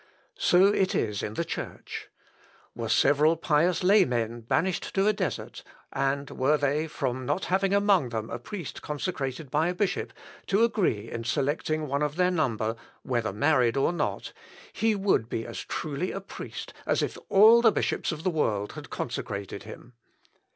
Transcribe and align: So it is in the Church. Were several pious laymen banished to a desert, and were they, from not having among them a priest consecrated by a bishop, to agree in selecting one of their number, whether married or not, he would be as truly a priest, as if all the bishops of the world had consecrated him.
So 0.39 0.65
it 0.65 0.95
is 0.95 1.21
in 1.21 1.35
the 1.35 1.45
Church. 1.45 2.09
Were 2.73 2.89
several 2.89 3.35
pious 3.37 3.83
laymen 3.83 4.41
banished 4.41 4.95
to 4.95 5.05
a 5.07 5.13
desert, 5.13 5.61
and 5.93 6.31
were 6.31 6.57
they, 6.57 6.87
from 6.87 7.23
not 7.23 7.45
having 7.53 7.71
among 7.71 8.09
them 8.09 8.27
a 8.31 8.39
priest 8.39 8.81
consecrated 8.81 9.51
by 9.51 9.67
a 9.67 9.75
bishop, 9.75 10.11
to 10.47 10.63
agree 10.63 11.11
in 11.11 11.23
selecting 11.23 11.87
one 11.87 12.01
of 12.01 12.15
their 12.15 12.31
number, 12.31 12.75
whether 13.03 13.31
married 13.31 13.77
or 13.77 13.93
not, 13.93 14.33
he 14.73 14.95
would 14.95 15.29
be 15.29 15.45
as 15.45 15.59
truly 15.59 16.11
a 16.11 16.19
priest, 16.19 16.73
as 16.87 17.03
if 17.03 17.15
all 17.29 17.61
the 17.61 17.71
bishops 17.71 18.11
of 18.11 18.23
the 18.23 18.31
world 18.31 18.71
had 18.71 18.89
consecrated 18.89 19.61
him. 19.65 19.93